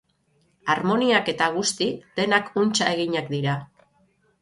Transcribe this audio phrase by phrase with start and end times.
[0.73, 1.91] Harmoniak eta guzti,
[2.23, 3.63] denak untsa eginak dira.